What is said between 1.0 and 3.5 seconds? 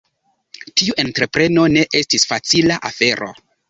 entrepreno ne estis facila afero.